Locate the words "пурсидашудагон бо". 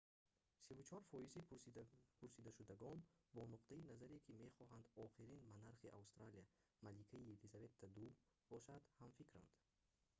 2.19-3.41